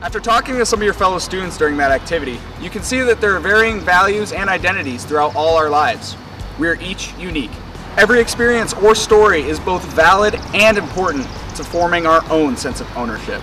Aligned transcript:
After 0.00 0.20
talking 0.20 0.54
to 0.58 0.64
some 0.64 0.78
of 0.78 0.84
your 0.84 0.94
fellow 0.94 1.18
students 1.18 1.58
during 1.58 1.76
that 1.78 1.90
activity, 1.90 2.38
you 2.60 2.70
can 2.70 2.84
see 2.84 3.00
that 3.00 3.20
there 3.20 3.34
are 3.34 3.40
varying 3.40 3.80
values 3.80 4.30
and 4.30 4.48
identities 4.48 5.04
throughout 5.04 5.34
all 5.34 5.56
our 5.56 5.68
lives. 5.68 6.16
We 6.56 6.68
are 6.68 6.80
each 6.80 7.12
unique. 7.14 7.50
Every 7.96 8.20
experience 8.20 8.72
or 8.74 8.94
story 8.94 9.42
is 9.42 9.58
both 9.58 9.84
valid 9.94 10.36
and 10.54 10.78
important 10.78 11.24
to 11.56 11.64
forming 11.64 12.06
our 12.06 12.22
own 12.30 12.56
sense 12.56 12.80
of 12.80 12.96
ownership. 12.96 13.42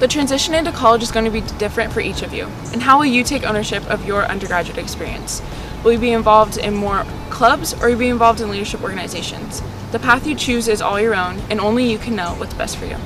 The 0.00 0.08
transition 0.08 0.54
into 0.54 0.72
college 0.72 1.04
is 1.04 1.12
going 1.12 1.24
to 1.24 1.30
be 1.30 1.42
different 1.56 1.92
for 1.92 2.00
each 2.00 2.22
of 2.22 2.34
you. 2.34 2.46
And 2.72 2.82
how 2.82 2.98
will 2.98 3.06
you 3.06 3.22
take 3.22 3.44
ownership 3.44 3.88
of 3.88 4.04
your 4.04 4.24
undergraduate 4.24 4.78
experience? 4.78 5.40
Will 5.84 5.92
you 5.92 6.00
be 6.00 6.10
involved 6.10 6.56
in 6.56 6.74
more 6.74 7.06
clubs 7.30 7.74
or 7.74 7.82
will 7.82 7.90
you 7.90 7.96
be 7.96 8.08
involved 8.08 8.40
in 8.40 8.50
leadership 8.50 8.82
organizations? 8.82 9.62
The 9.92 10.00
path 10.00 10.26
you 10.26 10.34
choose 10.34 10.66
is 10.66 10.82
all 10.82 11.00
your 11.00 11.14
own 11.14 11.38
and 11.48 11.60
only 11.60 11.88
you 11.88 11.98
can 11.98 12.16
know 12.16 12.34
what's 12.38 12.54
best 12.54 12.76
for 12.76 12.86
you. 12.86 12.96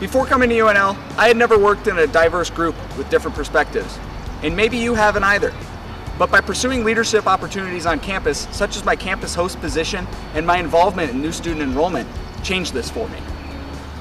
Before 0.00 0.24
coming 0.26 0.48
to 0.50 0.54
UNL, 0.54 0.96
I 1.16 1.26
had 1.26 1.36
never 1.36 1.58
worked 1.58 1.88
in 1.88 1.98
a 1.98 2.06
diverse 2.06 2.50
group 2.50 2.76
with 2.96 3.10
different 3.10 3.36
perspectives, 3.36 3.98
and 4.44 4.56
maybe 4.56 4.76
you 4.76 4.94
haven't 4.94 5.24
either. 5.24 5.52
But 6.20 6.30
by 6.30 6.40
pursuing 6.40 6.84
leadership 6.84 7.26
opportunities 7.26 7.84
on 7.84 7.98
campus, 7.98 8.46
such 8.52 8.76
as 8.76 8.84
my 8.84 8.94
campus 8.94 9.34
host 9.34 9.60
position 9.60 10.06
and 10.34 10.46
my 10.46 10.58
involvement 10.58 11.10
in 11.10 11.20
new 11.20 11.32
student 11.32 11.62
enrollment, 11.62 12.08
changed 12.44 12.74
this 12.74 12.88
for 12.88 13.08
me. 13.08 13.18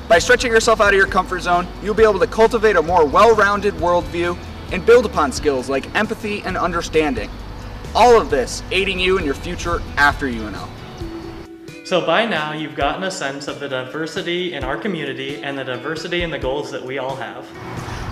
By 0.08 0.20
stretching 0.20 0.52
yourself 0.52 0.82
out 0.82 0.90
of 0.90 0.98
your 0.98 1.08
comfort 1.08 1.40
zone, 1.40 1.68
you'll 1.82 1.96
be 1.96 2.04
able 2.04 2.20
to 2.20 2.28
cultivate 2.28 2.76
a 2.76 2.82
more 2.82 3.04
well-rounded 3.04 3.74
worldview 3.76 4.38
and 4.72 4.86
build 4.86 5.08
upon 5.08 5.32
skills 5.32 5.68
like 5.68 5.94
empathy 5.96 6.44
and 6.44 6.58
understanding. 6.58 7.32
All 7.96 8.22
of 8.22 8.30
this 8.30 8.62
aiding 8.70 9.00
you 9.00 9.18
in 9.18 9.26
your 9.26 9.34
future 9.34 9.82
after 9.98 10.28
UNL. 10.28 10.70
So 11.88 12.06
by 12.06 12.26
now, 12.26 12.52
you've 12.52 12.76
gotten 12.76 13.04
a 13.04 13.10
sense 13.10 13.48
of 13.48 13.62
the 13.62 13.70
diversity 13.70 14.52
in 14.52 14.66
our 14.66 14.76
community 14.76 15.42
and 15.42 15.58
the 15.58 15.64
diversity 15.64 16.22
in 16.22 16.30
the 16.30 16.38
goals 16.38 16.70
that 16.72 16.84
we 16.84 16.98
all 16.98 17.16
have. 17.16 17.50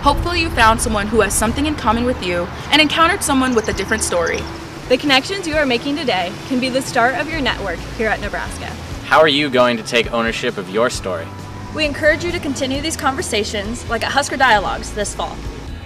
Hopefully 0.00 0.40
you 0.40 0.48
found 0.48 0.80
someone 0.80 1.06
who 1.06 1.20
has 1.20 1.34
something 1.34 1.66
in 1.66 1.74
common 1.74 2.06
with 2.06 2.24
you 2.24 2.48
and 2.70 2.80
encountered 2.80 3.22
someone 3.22 3.54
with 3.54 3.68
a 3.68 3.74
different 3.74 4.02
story. 4.02 4.40
The 4.88 4.96
connections 4.96 5.46
you 5.46 5.56
are 5.56 5.66
making 5.66 5.96
today 5.96 6.32
can 6.48 6.58
be 6.58 6.70
the 6.70 6.80
start 6.80 7.16
of 7.16 7.28
your 7.28 7.42
network 7.42 7.78
here 7.98 8.08
at 8.08 8.18
Nebraska. 8.18 8.64
How 9.04 9.18
are 9.18 9.28
you 9.28 9.50
going 9.50 9.76
to 9.76 9.82
take 9.82 10.10
ownership 10.10 10.56
of 10.56 10.70
your 10.70 10.88
story? 10.88 11.26
We 11.74 11.84
encourage 11.84 12.24
you 12.24 12.32
to 12.32 12.40
continue 12.40 12.80
these 12.80 12.96
conversations 12.96 13.86
like 13.90 14.02
at 14.02 14.10
Husker 14.10 14.38
Dialogues 14.38 14.90
this 14.94 15.14
fall. 15.14 15.36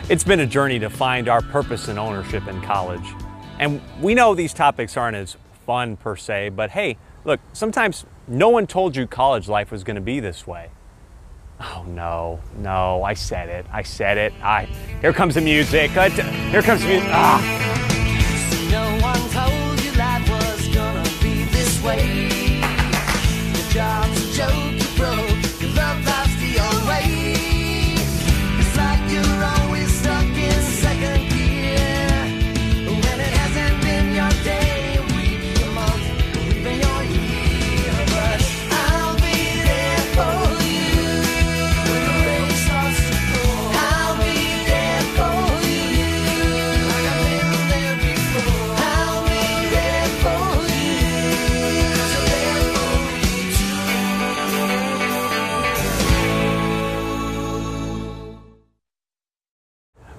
It's 0.08 0.22
been 0.22 0.38
a 0.38 0.46
journey 0.46 0.78
to 0.78 0.90
find 0.90 1.28
our 1.28 1.42
purpose 1.42 1.88
and 1.88 1.98
ownership 1.98 2.46
in 2.46 2.62
college. 2.62 3.16
And 3.58 3.80
we 4.00 4.14
know 4.14 4.36
these 4.36 4.54
topics 4.54 4.96
aren't 4.96 5.16
as 5.16 5.36
fun 5.66 5.96
per 5.96 6.14
se, 6.14 6.50
but 6.50 6.70
hey, 6.70 6.96
Look, 7.24 7.40
sometimes 7.52 8.06
no 8.26 8.48
one 8.48 8.66
told 8.66 8.96
you 8.96 9.06
college 9.06 9.48
life 9.48 9.70
was 9.70 9.84
going 9.84 9.96
to 9.96 10.00
be 10.00 10.20
this 10.20 10.46
way. 10.46 10.70
Oh 11.60 11.84
no, 11.86 12.40
no, 12.56 13.02
I 13.02 13.12
said 13.12 13.48
it. 13.50 13.66
I 13.70 13.82
said 13.82 14.16
it. 14.16 14.32
I 14.42 14.64
here 15.02 15.12
comes 15.12 15.34
the 15.34 15.42
music. 15.42 15.90
Here 15.90 16.62
comes 16.62 16.80
the 16.80 16.88
music. 16.88 17.08
Ah. 17.12 17.60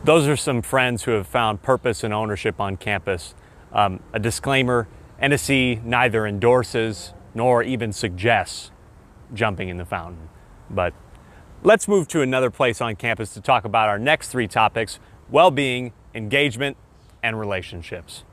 Those 0.04 0.28
are 0.28 0.36
some 0.36 0.64
friends 0.64 1.04
who 1.04 1.12
have 1.12 1.28
found 1.28 1.62
purpose 1.62 2.04
and 2.04 2.12
ownership 2.12 2.60
on 2.60 2.76
campus. 2.76 3.36
Um, 3.72 4.00
a 4.14 4.20
disclaimer, 4.20 4.88
NSC 5.22 5.84
neither 5.84 6.26
endorses 6.26 7.14
nor 7.36 7.62
even 7.62 7.94
suggests 7.94 8.72
jumping 9.32 9.70
in 9.70 9.78
the 9.78 9.86
fountain. 9.86 10.30
But 10.72 10.96
let's 11.62 11.88
move 11.88 12.08
to 12.10 12.22
another 12.22 12.50
place 12.50 12.82
on 12.82 12.96
campus 12.96 13.36
to 13.36 13.42
talk 13.42 13.64
about 13.64 13.90
our 13.90 14.00
next 14.00 14.30
three 14.30 14.48
topics, 14.48 15.00
well-being, 15.30 15.94
engagement, 16.16 16.78
and 17.22 17.40
relationships. 17.40 18.24